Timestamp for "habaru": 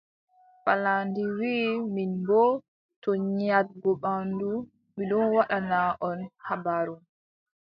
6.47-6.95